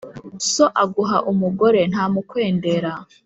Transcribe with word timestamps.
So 0.51 0.65
aguha 0.83 1.17
umugore 1.31 1.79
ntamukwendera. 1.91 2.91